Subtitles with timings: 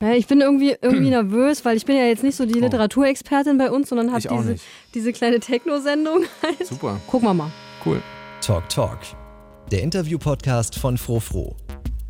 [0.00, 3.58] Ja, ich bin irgendwie, irgendwie nervös, weil ich bin ja jetzt nicht so die Literaturexpertin
[3.58, 4.64] bei uns, sondern habe diese, nicht.
[4.94, 6.22] diese kleine Techno-Sendung.
[6.42, 6.64] Halt.
[6.64, 7.50] Super, Gucken wir mal.
[7.84, 8.00] cool.
[8.40, 9.00] Talk Talk,
[9.72, 11.56] der Interview-Podcast von Frofro.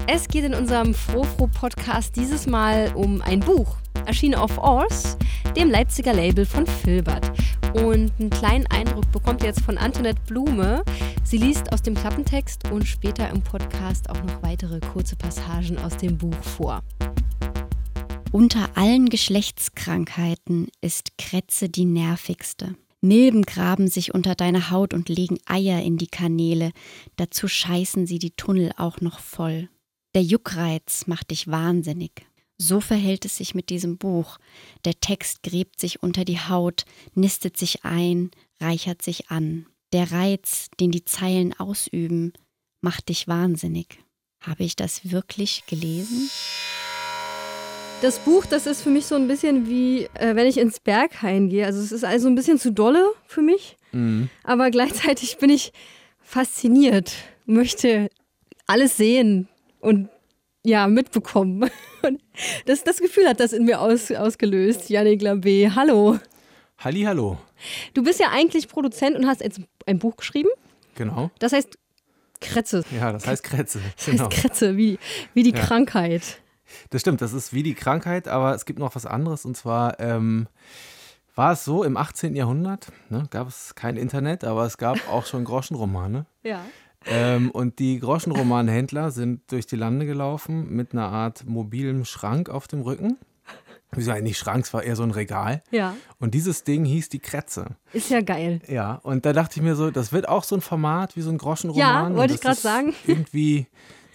[0.06, 5.16] Es geht in unserem Frofro-Podcast dieses Mal um ein Buch, erschienen auf Ors,
[5.56, 7.32] dem Leipziger Label von Filbert.
[7.72, 10.82] Und einen kleinen Eindruck bekommt ihr jetzt von Antoinette Blume.
[11.24, 15.96] Sie liest aus dem Klappentext und später im Podcast auch noch weitere kurze Passagen aus
[15.96, 16.82] dem Buch vor.
[18.30, 22.76] Unter allen Geschlechtskrankheiten ist Krätze die nervigste.
[23.00, 26.72] Milben graben sich unter deine Haut und legen Eier in die Kanäle.
[27.16, 29.70] Dazu scheißen sie die Tunnel auch noch voll.
[30.14, 32.26] Der Juckreiz macht dich wahnsinnig.
[32.58, 34.36] So verhält es sich mit diesem Buch.
[34.84, 39.66] Der Text gräbt sich unter die Haut, nistet sich ein, reichert sich an.
[39.94, 42.34] Der Reiz, den die Zeilen ausüben,
[42.82, 44.00] macht dich wahnsinnig.
[44.40, 46.28] Habe ich das wirklich gelesen?
[48.00, 51.48] Das Buch, das ist für mich so ein bisschen wie, äh, wenn ich ins Berghain
[51.48, 51.66] gehe.
[51.66, 54.28] Also es ist also ein bisschen zu dolle für mich, Mhm.
[54.44, 54.70] aber
[55.16, 55.72] gleichzeitig bin ich
[56.20, 57.12] fasziniert,
[57.46, 58.08] möchte
[58.66, 59.48] alles sehen
[59.80, 60.08] und
[60.64, 61.70] ja, mitbekommen.
[62.02, 62.20] Und
[62.66, 65.74] das, das Gefühl hat das in mir aus, ausgelöst, Yannick Labé.
[65.74, 66.20] Hallo.
[66.78, 67.38] Halli, hallo.
[67.94, 70.48] Du bist ja eigentlich Produzent und hast jetzt ein Buch geschrieben.
[70.94, 71.30] Genau.
[71.40, 71.76] Das heißt
[72.40, 72.84] Kretze.
[72.96, 73.80] Ja, das heißt Krätze.
[73.96, 74.30] Das Genau.
[74.30, 74.98] heißt Kretze, wie,
[75.34, 75.58] wie die Ja.
[75.58, 76.38] Krankheit.
[76.90, 79.98] Das stimmt, das ist wie die Krankheit, aber es gibt noch was anderes und zwar
[80.00, 80.48] ähm,
[81.34, 82.34] war es so im 18.
[82.34, 86.26] Jahrhundert, ne, gab es kein Internet, aber es gab auch schon Groschenromane.
[86.44, 86.64] Ja.
[87.06, 92.66] Ähm, und die Groschenromanhändler sind durch die Lande gelaufen mit einer Art mobilem Schrank auf
[92.68, 93.18] dem Rücken.
[93.92, 95.62] Wieso eigentlich Schrank, es war eher so ein Regal.
[95.70, 95.94] Ja.
[96.18, 97.76] Und dieses Ding hieß die Kretze.
[97.92, 98.60] Ist ja geil.
[98.66, 101.30] Ja, und da dachte ich mir so, das wird auch so ein Format wie so
[101.30, 102.12] ein Groschenroman.
[102.12, 102.94] Ja, wollte ich ist sagen.
[103.06, 103.66] Irgendwie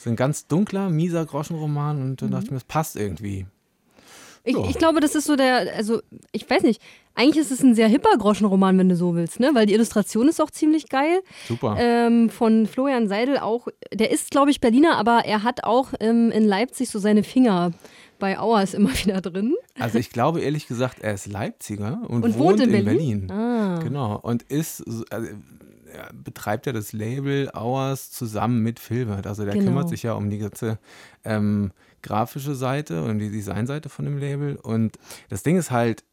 [0.04, 2.02] so ein ganz dunkler, mieser Groschenroman.
[2.02, 2.34] Und dann Mhm.
[2.34, 3.46] dachte ich mir, das passt irgendwie.
[4.46, 4.66] Ich, Ja.
[4.70, 6.02] ich glaube, das ist so der, also
[6.34, 6.82] ich weiß nicht,
[7.16, 9.52] eigentlich ist es ein sehr hipper Groschenroman, wenn du so willst, ne?
[9.54, 11.22] Weil die Illustration ist auch ziemlich geil.
[11.48, 11.78] Super.
[11.80, 16.30] Ähm, von Florian Seidel auch, der ist, glaube ich, Berliner, aber er hat auch ähm,
[16.32, 17.72] in Leipzig so seine Finger
[18.20, 19.56] bei Auers immer wieder drin.
[19.80, 23.32] Also ich glaube ehrlich gesagt, er ist Leipziger und, Und wohnt, in Berlin.
[23.32, 23.80] Ah.
[23.82, 24.20] Genau.
[24.20, 25.30] Und ist, so- also,
[26.14, 29.28] betreibt ja das Label Hours zusammen mit Filbert.
[29.28, 29.66] Also der Genau.
[29.66, 30.80] kümmert sich ja um die ganze
[31.24, 31.72] ähm,
[32.02, 34.56] grafische Seite und die Designseite von dem Label.
[34.56, 34.98] Und
[35.30, 36.04] das Ding ist halt,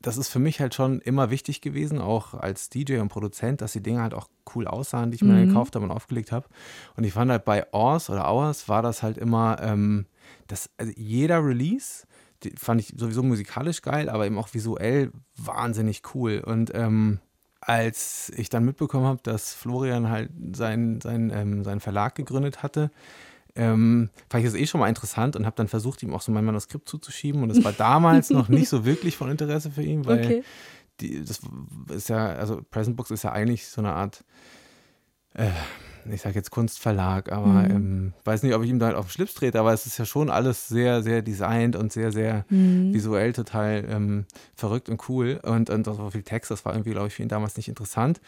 [0.00, 3.72] das ist für mich halt schon immer wichtig gewesen, auch als DJ und Produzent, dass
[3.72, 5.46] die Dinge halt auch cool aussahen, die ich mir Mhm.
[5.48, 6.46] gekauft habe und aufgelegt habe.
[6.96, 10.06] Und ich fand halt bei Ours oder Hours war das halt immer, ähm,
[10.46, 12.06] dass also jeder Release,
[12.58, 16.42] fand ich sowieso musikalisch geil, aber eben auch visuell wahnsinnig cool.
[16.44, 17.20] Und ähm,
[17.66, 22.90] als ich dann mitbekommen habe, dass Florian halt seinen sein, ähm, seinen Verlag gegründet hatte,
[23.56, 26.32] ähm, fand ich das eh schon mal interessant und habe dann versucht, ihm auch so
[26.32, 27.42] mein Manuskript zuzuschieben.
[27.42, 30.42] Und es war damals noch nicht so wirklich von Interesse für ihn, weil Okay.
[31.00, 31.40] die, das
[31.94, 34.24] ist ja, also Present Books ist ja eigentlich so eine Art,
[35.34, 35.50] äh,
[36.10, 37.70] ich sage jetzt Kunstverlag, aber Mhm.
[37.76, 39.98] ähm, weiß nicht, ob ich ihm da halt auf den Schlips trete, aber es ist
[39.98, 42.92] ja schon alles sehr, sehr designt und sehr, sehr Mhm.
[42.92, 45.40] visuell total ähm, verrückt und cool.
[45.42, 47.68] Und, und auch so viel Text, das war irgendwie, glaube ich, für ihn damals nicht
[47.68, 48.20] interessant.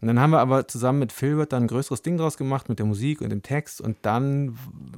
[0.00, 2.78] Und dann haben wir aber zusammen mit Filbert dann ein größeres Ding draus gemacht mit
[2.78, 3.80] der Musik und dem Text.
[3.80, 4.56] Und dann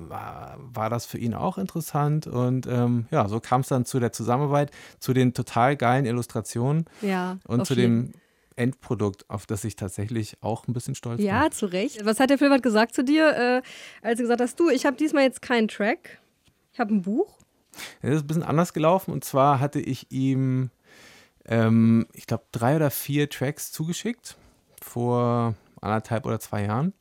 [0.09, 2.27] war, war das für ihn auch interessant.
[2.27, 6.85] Und ähm, ja, so kam es dann zu der Zusammenarbeit, zu den total geilen Illustrationen
[7.03, 7.39] Ja.
[7.47, 8.13] und zu dem
[8.61, 11.27] Endprodukt, auf das ich tatsächlich auch ein bisschen stolz bin.
[11.27, 12.05] Ja, zu Recht.
[12.05, 14.97] Was hat der Filbert gesagt zu dir, äh, als du gesagt hast, du, ich habe
[14.97, 16.21] diesmal jetzt keinen Track,
[16.73, 17.39] ich habe ein Buch?
[18.03, 20.71] Es ist ein bisschen anders gelaufen und zwar hatte ich ihm,
[21.47, 24.37] ähm, ich glaube, drei oder vier Tracks zugeschickt
[24.83, 26.93] vor anderthalb oder zwei Jahren.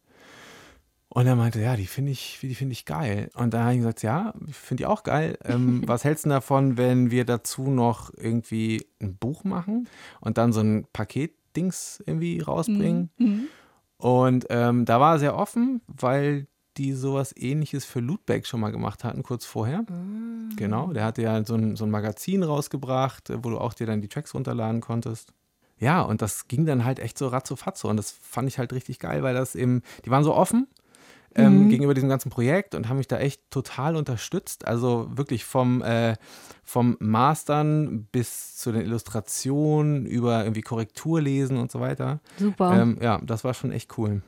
[1.12, 3.32] Und er meinte, ja, die finde ich, die finde ich geil.
[3.34, 5.40] Und dann habe ich gesagt, ja, ich finde die auch geil.
[5.44, 9.90] Ähm, was hältst du davon, wenn wir dazu noch irgendwie ein Buch machen
[10.22, 10.86] und dann so ein
[11.50, 13.10] Paketdings irgendwie rausbringen?
[13.98, 18.72] Und ähm, da war er sehr offen, weil die sowas ähnliches für Lootback schon mal
[18.72, 19.84] gemacht hatten, kurz vorher.
[20.56, 23.86] Genau, der hatte ja so ein, so ein Magazin rausgebracht, äh, wo du auch dir
[23.86, 25.34] dann die Tracks runterladen konntest.
[25.78, 29.00] Ja, und das ging dann halt echt so ratzofatze und das fand ich halt richtig
[29.00, 30.68] geil, weil das eben, die waren so offen
[31.36, 34.68] ähm, gegenüber diesem ganzen Projekt und haben mich da echt total unterstützt.
[34.68, 36.16] Also wirklich vom, äh,
[36.64, 42.20] vom Mastern bis zu den Illustrationen über irgendwie Korrekturlesen und so weiter.
[42.38, 42.82] Super.
[42.82, 44.22] Ähm, ja, das war schon echt cool.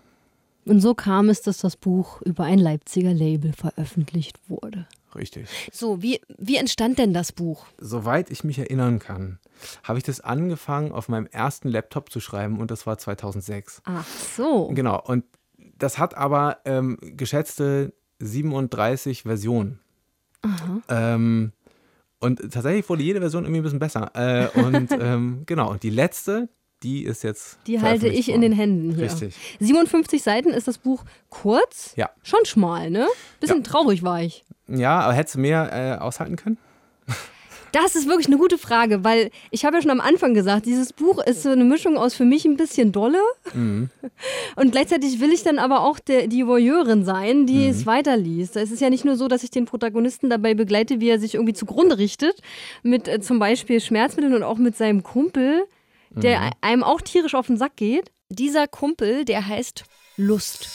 [0.65, 4.85] Und so kam es, dass das Buch über ein Leipziger Label veröffentlicht wurde.
[5.15, 5.49] Richtig.
[5.71, 7.65] So, wie, wie entstand denn das Buch?
[7.79, 9.39] Soweit ich mich erinnern kann,
[9.83, 13.81] habe ich das angefangen, auf meinem ersten Laptop zu schreiben und das war 2006.
[13.85, 14.67] Ach so.
[14.69, 15.25] Genau, und
[15.81, 19.79] das hat aber ähm, geschätzte 37 Versionen.
[20.89, 21.51] Ähm,
[22.19, 24.11] Und tatsächlich wurde jede Version irgendwie ein bisschen besser.
[24.15, 26.49] Äh, und ähm, genau, und die letzte,
[26.83, 27.57] die ist jetzt.
[27.67, 29.05] Die halte ich in den Händen hier.
[29.05, 29.35] Richtig.
[29.59, 31.93] 57 Seiten ist das Buch kurz.
[31.95, 32.09] Ja.
[32.23, 33.07] Schon schmal, ne?
[33.39, 33.63] Bisschen Ja.
[33.63, 34.43] traurig war ich.
[34.67, 36.57] Ja, aber hättest du mehr äh, aushalten können?
[37.71, 40.91] Das ist wirklich eine gute Frage, weil ich habe ja schon am Anfang gesagt, dieses
[40.93, 43.19] Buch ist so eine Mischung aus für mich ein bisschen dolle
[44.55, 48.55] und gleichzeitig will ich dann aber auch der, die Voyeurin sein, die es weiterliest.
[48.57, 51.35] Es ist ja nicht nur so, dass ich den Protagonisten dabei begleite, wie er sich
[51.35, 52.41] irgendwie zugrunde richtet,
[52.83, 55.65] mit äh, zum Beispiel Schmerzmitteln und auch mit seinem Kumpel,
[56.13, 58.11] der einem auch tierisch auf den Sack geht.
[58.29, 59.85] Dieser Kumpel, der heißt
[60.17, 60.67] Lust.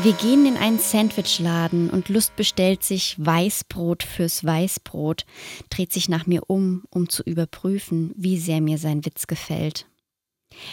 [0.00, 5.24] Wir gehen in einen Sandwichladen und Lust bestellt sich Weißbrot fürs Weißbrot,
[5.70, 9.86] dreht sich nach mir um, um zu überprüfen, wie sehr mir sein Witz gefällt.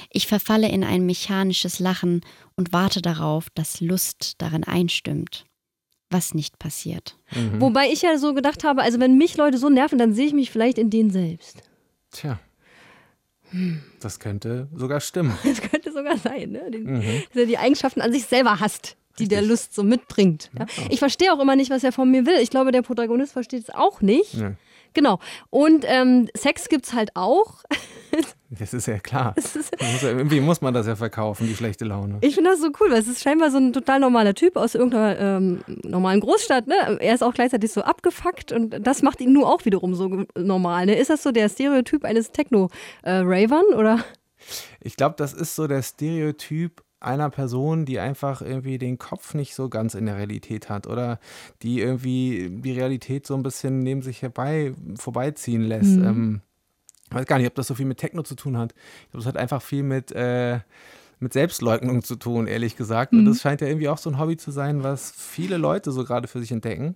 [0.09, 2.21] Ich verfalle in ein mechanisches Lachen
[2.55, 5.45] und warte darauf, dass Lust darin einstimmt.
[6.09, 7.17] Was nicht passiert.
[7.59, 10.33] Wobei ich ja so gedacht habe, also wenn mich Leute so nerven, dann sehe ich
[10.33, 11.63] mich vielleicht in denen selbst.
[12.11, 12.39] Tja.
[13.99, 15.35] Das könnte sogar stimmen.
[15.43, 16.69] Das könnte sogar sein, ne?
[16.69, 20.49] Den, Dass er die Eigenschaften an sich selber hasst, die der Lust so mitbringt.
[20.57, 20.65] Ja?
[20.89, 22.37] Ich verstehe auch immer nicht, was er von mir will.
[22.41, 24.33] Ich glaube, der Protagonist versteht es auch nicht.
[24.35, 24.53] Ja.
[24.93, 25.19] Genau.
[25.49, 27.63] Und ähm, Sex gibt's halt auch.
[28.59, 29.33] Das ist ja klar.
[29.35, 32.19] Muss ja, irgendwie muss man das ja verkaufen, die schlechte Laune.
[32.21, 34.75] Ich finde das so cool, weil es ist scheinbar so ein total normaler Typ aus
[34.75, 36.67] irgendeiner ähm, normalen Großstadt.
[36.67, 36.99] Ne?
[36.99, 40.85] Er ist auch gleichzeitig so abgefuckt und das macht ihn nur auch wiederum so normal.
[40.85, 40.95] Ne?
[40.95, 44.05] Ist das so der Stereotyp eines Techno-Ravern oder?
[44.81, 49.55] Ich glaube, das ist so der Stereotyp einer Person, die einfach irgendwie den Kopf nicht
[49.55, 51.19] so ganz in der Realität hat oder
[51.61, 55.97] die irgendwie die Realität so ein bisschen neben sich herbei vorbeiziehen lässt.
[55.97, 56.41] Ähm,
[57.09, 58.73] ich weiß gar nicht, ob das so viel mit Techno zu tun hat.
[59.03, 60.59] Ich glaube, das hat einfach viel mit, äh,
[61.19, 63.13] mit Selbstleugnung zu tun, ehrlich gesagt.
[63.13, 66.03] Und das scheint ja irgendwie auch so ein Hobby zu sein, was viele Leute so
[66.03, 66.95] gerade für sich entdecken.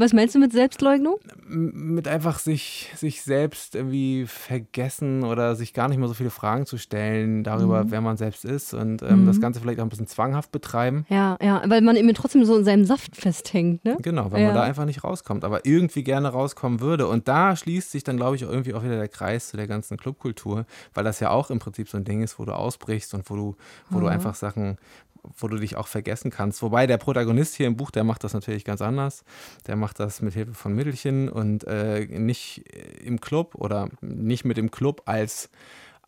[0.00, 1.16] Was meinst du mit Selbstleugnung?
[1.46, 6.64] Mit einfach sich, sich selbst irgendwie vergessen oder sich gar nicht mehr so viele Fragen
[6.64, 10.06] zu stellen darüber, wer man selbst ist und ähm, das Ganze vielleicht auch ein bisschen
[10.06, 11.04] zwanghaft betreiben.
[11.10, 13.98] Ja, ja, weil man eben trotzdem so in seinem Saft festhängt, ne?
[14.00, 14.46] Genau, weil Ja.
[14.46, 17.06] man da einfach nicht rauskommt, aber irgendwie gerne rauskommen würde.
[17.06, 19.66] Und da schließt sich dann, glaube ich, auch irgendwie auch wieder der Kreis zu der
[19.66, 20.64] ganzen Clubkultur,
[20.94, 23.36] weil das ja auch im Prinzip so ein Ding ist, wo du ausbrichst und wo
[23.36, 23.56] du,
[23.90, 24.78] wo du einfach Sachen,
[25.22, 26.62] wo du dich auch vergessen kannst.
[26.62, 29.24] Wobei der Protagonist hier im Buch, der macht das natürlich ganz anders.
[29.66, 32.64] Der macht das mit Hilfe von Mittelchen und äh, nicht
[33.04, 35.50] im Club oder nicht mit dem Club als,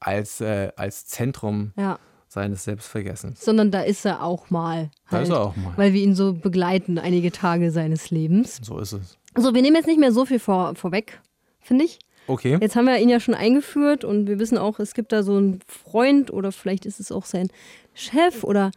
[0.00, 1.98] als, äh, als Zentrum Ja.
[2.28, 3.44] seines Selbstvergessens.
[3.44, 4.90] Sondern da ist er auch mal.
[5.10, 5.72] Da Halt, ist er auch mal.
[5.76, 8.58] Weil wir ihn so begleiten einige Tage seines Lebens.
[8.62, 9.18] So ist es.
[9.36, 11.20] So, wir nehmen jetzt nicht mehr so viel vor, vorweg,
[11.60, 11.98] finde ich.
[12.28, 12.56] Okay.
[12.60, 15.36] Jetzt haben wir ihn ja schon eingeführt und wir wissen auch, es gibt da so
[15.36, 17.48] einen Freund oder vielleicht ist es auch sein
[17.94, 18.70] Chef oder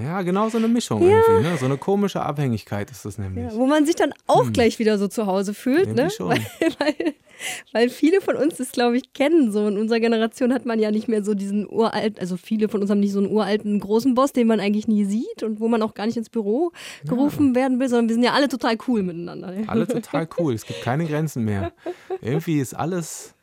[0.00, 1.56] Ja, genau so eine Mischung irgendwie, ne?
[1.58, 3.44] So eine komische Abhängigkeit ist das nämlich.
[3.44, 6.10] ja, wo man sich dann auch gleich wieder so zu Hause fühlt, Irgendwie ne?
[6.18, 6.40] Weil,
[6.78, 7.14] weil,
[7.72, 9.52] weil viele von uns das, glaube ich, kennen.
[9.52, 12.80] So in unserer Generation hat man ja nicht mehr so diesen uralten, also viele von
[12.80, 15.68] uns haben nicht so einen uralten großen Boss, den man eigentlich nie sieht und wo
[15.68, 16.72] man auch gar nicht ins Büro
[17.04, 19.50] gerufen werden will, sondern wir sind ja alle total cool miteinander.
[19.50, 19.64] Ne?
[19.66, 20.54] Alle total cool.
[20.54, 21.72] Es gibt keine Grenzen mehr.
[22.20, 23.34] Irgendwie ist alles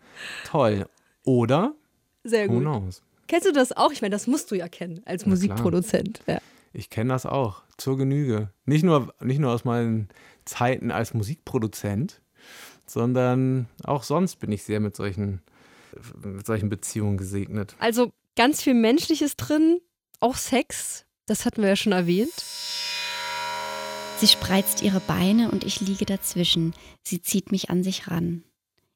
[0.46, 0.86] toll.
[1.26, 1.74] Oder?
[2.24, 2.62] Sehr Who gut.
[2.62, 3.04] knows?
[3.30, 3.92] Kennst du das auch?
[3.92, 5.30] Ich meine, das musst du ja kennen als klar.
[5.30, 6.22] Musikproduzent.
[6.26, 6.40] Ja.
[6.74, 7.62] Ich kenne das auch.
[7.78, 8.50] Zur Genüge.
[8.66, 10.10] Nicht nur, nicht nur aus meinen
[10.46, 12.22] Zeiten als Musikproduzent,
[12.88, 15.42] sondern auch sonst bin ich sehr mit solchen,
[16.24, 17.76] mit solchen Beziehungen gesegnet.
[17.78, 19.80] Also ganz viel Menschliches drin,
[20.20, 22.34] auch Sex, das hatten wir ja schon erwähnt.
[24.18, 26.74] Sie spreizt ihre Beine und ich liege dazwischen.
[27.04, 28.44] Sie zieht mich an sich ran.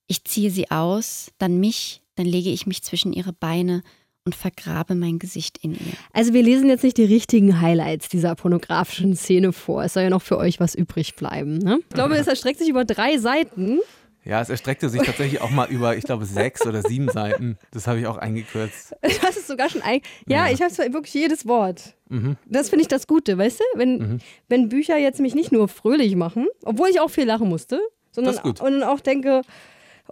[0.07, 3.83] Ich ziehe sie aus, dann mich, dann lege ich mich zwischen ihre Beine
[4.25, 5.79] und vergrabe mein Gesicht in ihr.
[6.13, 9.83] Also wir lesen jetzt nicht die richtigen Highlights dieser pornografischen Szene vor.
[9.83, 11.57] Es soll ja noch für euch was übrig bleiben.
[11.57, 11.79] Ne?
[11.89, 13.79] Ich glaube, es erstreckt sich über drei Seiten.
[14.25, 17.57] Ja, es erstreckte sich tatsächlich auch mal über, ich glaube, sechs oder sieben Seiten.
[17.71, 18.95] Das habe ich auch eingekürzt.
[19.21, 19.99] Das ist sogar schon ein.
[20.27, 20.53] Ja, Ja.
[20.53, 21.93] ich habe wirklich jedes Wort.
[22.07, 22.37] Mhm.
[22.45, 23.63] Das finde ich das Gute, weißt du?
[23.77, 27.81] Wenn, wenn Bücher jetzt mich nicht nur fröhlich machen, obwohl ich auch viel lachen musste,
[28.13, 28.61] sondern Das ist gut.
[28.61, 29.41] und auch denke,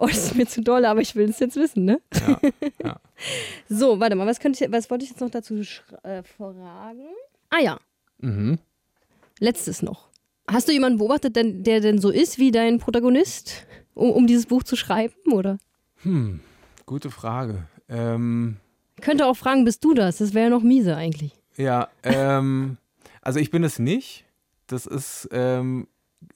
[0.01, 2.01] oh, das ist mir zu doll, aber ich will es jetzt wissen, ne?
[2.27, 2.39] Ja,
[2.83, 2.99] ja.
[3.69, 5.61] So, warte mal, was, könnte ich, was wollte ich jetzt noch dazu
[6.03, 7.05] äh, fragen?
[7.49, 7.79] Ah ja,
[8.19, 8.57] Mhm.
[9.39, 10.09] letztes noch.
[10.49, 14.47] Hast du jemanden beobachtet, denn, der denn so ist wie dein Protagonist, um, um dieses
[14.47, 15.13] Buch zu schreiben?
[15.31, 15.57] Oder?
[16.03, 16.39] Hm,
[16.85, 17.67] gute Frage.
[17.87, 18.57] Ähm,
[18.97, 20.17] Ich könnte auch fragen, bist du das?
[20.17, 21.33] Das wäre ja noch miese eigentlich.
[21.57, 22.77] Ja, ähm,
[23.21, 24.25] also ich bin es nicht.
[24.67, 25.87] Das ist, ähm,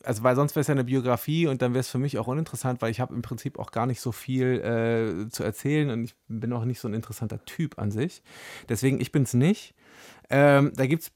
[0.03, 2.27] also weil sonst wäre es ja eine Biografie und dann wäre es für mich auch
[2.27, 6.03] uninteressant, weil ich habe im Prinzip auch gar nicht so viel äh, zu erzählen und
[6.03, 8.23] ich bin auch nicht so ein interessanter Typ an sich.
[8.69, 9.75] Deswegen, ich bin es nicht.
[10.29, 11.11] Ähm, da gibt es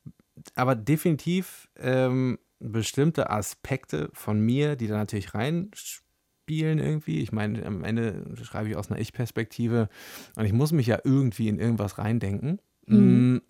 [0.55, 7.21] aber definitiv ähm, bestimmte Aspekte von mir, die da natürlich rein spielen irgendwie.
[7.21, 9.89] Ich meine, am Ende schreibe ich aus einer Ich-Perspektive
[10.35, 12.59] und ich muss mich ja irgendwie in irgendwas reindenken.
[12.85, 13.35] Mhm.
[13.35, 13.41] Mm,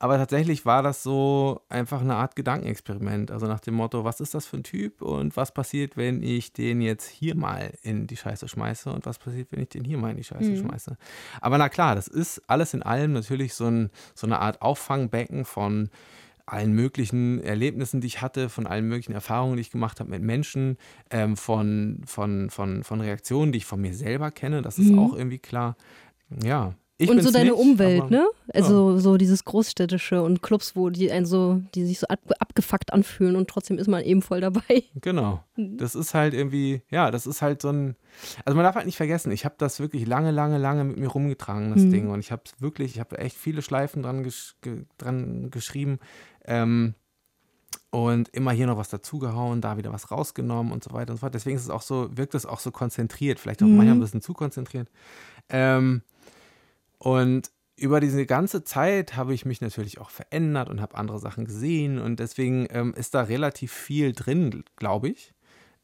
[0.00, 3.30] aber tatsächlich war das so einfach eine Art Gedankenexperiment.
[3.30, 6.52] Also nach dem Motto, was ist das für ein Typ und was passiert, wenn ich
[6.52, 9.98] den jetzt hier mal in die Scheiße schmeiße und was passiert, wenn ich den hier
[9.98, 10.56] mal in die Scheiße mhm.
[10.58, 10.96] schmeiße.
[11.40, 15.44] Aber na klar, das ist alles in allem natürlich so, ein, so eine Art Auffangbecken
[15.44, 15.90] von
[16.46, 20.22] allen möglichen Erlebnissen, die ich hatte, von allen möglichen Erfahrungen, die ich gemacht habe mit
[20.22, 20.78] Menschen,
[21.10, 24.62] ähm, von, von, von, von Reaktionen, die ich von mir selber kenne.
[24.62, 24.98] Das ist mhm.
[24.98, 25.76] auch irgendwie klar.
[26.42, 28.28] Ja, ich und so deine nicht, Umwelt, ne?
[28.52, 28.98] Also ja.
[28.98, 33.36] so dieses Großstädtische und Clubs, wo die einen so, die sich so ab, abgefuckt anfühlen
[33.36, 34.82] und trotzdem ist man eben voll dabei.
[35.00, 35.44] Genau.
[35.54, 35.78] Mhm.
[35.78, 37.94] Das ist halt irgendwie, ja, das ist halt so ein.
[38.44, 41.06] Also man darf halt nicht vergessen, ich habe das wirklich lange, lange, lange mit mir
[41.06, 41.92] rumgetragen, das mhm.
[41.92, 42.10] Ding.
[42.10, 46.00] Und ich habe es wirklich, ich habe echt viele Schleifen dran, gesch ge dran geschrieben.
[46.44, 46.94] Ähm,
[47.90, 51.20] und immer hier noch was dazugehauen, da wieder was rausgenommen und so weiter und so
[51.20, 51.34] fort.
[51.34, 53.76] Deswegen ist es auch so, wirkt es auch so konzentriert, vielleicht auch mhm.
[53.76, 54.88] manchmal ein bisschen zu konzentriert.
[55.48, 56.02] Ähm,
[56.98, 61.44] und über diese ganze Zeit habe ich mich natürlich auch verändert und habe andere Sachen
[61.44, 65.32] gesehen und deswegen ähm, ist da relativ viel drin, glaube ich.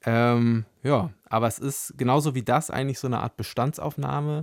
[0.04, 4.42] Ähm, ja, aber es ist genauso wie das eigentlich so eine Art Bestandsaufnahme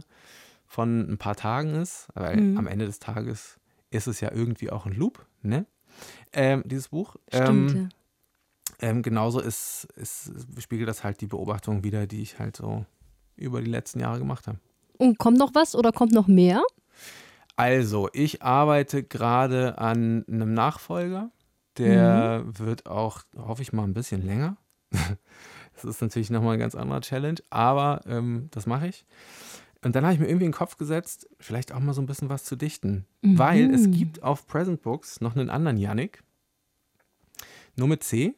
[0.66, 2.58] von ein paar Tagen ist, weil mhm.
[2.58, 3.60] am Ende des Tages
[3.90, 5.66] ist es ja irgendwie auch ein Loop, ne?
[6.32, 7.18] Ähm, dieses Buch.
[7.28, 7.90] Stimmt, ähm,
[8.82, 8.90] ja.
[8.90, 12.86] Ähm, genauso ist, ist, spiegelt das halt die Beobachtung wieder, die ich halt so
[13.36, 14.58] über die letzten Jahre gemacht habe.
[15.02, 16.62] Und kommt noch was oder kommt noch mehr?
[17.56, 21.32] Also, ich arbeite gerade an einem Nachfolger.
[21.80, 22.60] Der mhm.
[22.60, 24.58] wird auch, hoffe ich mal, ein bisschen länger.
[25.74, 29.08] das ist natürlich nochmal ein ganz anderer Challenge, aber ähm, das mache ich.
[29.84, 32.06] Und dann habe ich mir irgendwie in den Kopf gesetzt, vielleicht auch mal so ein
[32.06, 33.08] bisschen was zu dichten.
[33.24, 33.40] Mhm.
[33.40, 36.22] Weil es gibt auf Present Books noch einen anderen Yannick.
[37.76, 38.36] Nur mit C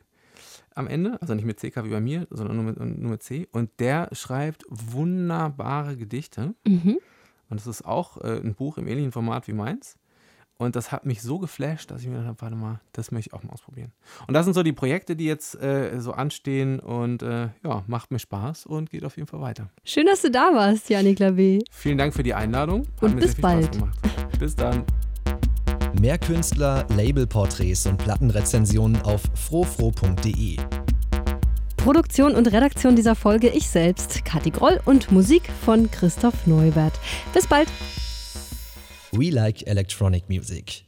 [0.75, 3.47] am Ende, also nicht mit CK wie bei mir, sondern nur mit, nur mit C.
[3.51, 6.55] Und der schreibt wunderbare Gedichte.
[6.65, 6.99] Mhm.
[7.49, 9.97] Und es ist auch äh, ein Buch im ähnlichen Format wie meins.
[10.57, 13.29] Und das hat mich so geflasht, dass ich mir gedacht habe, warte mal, das möchte
[13.29, 13.91] ich auch mal ausprobieren.
[14.27, 18.11] Und das sind so die Projekte, die jetzt äh, so anstehen und äh, ja, macht
[18.11, 19.69] mir Spaß und geht auf jeden Fall weiter.
[19.83, 21.63] Schön, dass du da warst, Janik Lavé.
[21.71, 22.87] Vielen Dank für die Einladung.
[23.01, 23.77] Hat und bis bald.
[24.39, 24.85] Bis dann.
[25.99, 30.57] Mehr Künstler, Labelporträts und Plattenrezensionen auf frofro.de.
[31.77, 36.93] Produktion und Redaktion dieser Folge ich selbst, Kathi Groll und Musik von Christoph Neubert.
[37.33, 37.67] Bis bald.
[39.11, 40.85] We like electronic music.